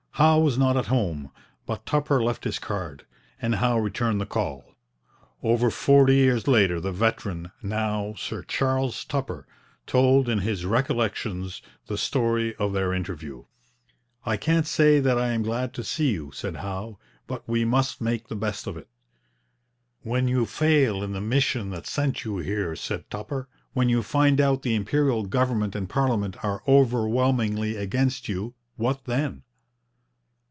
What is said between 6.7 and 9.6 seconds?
the veteran, now Sir Charles Tupper,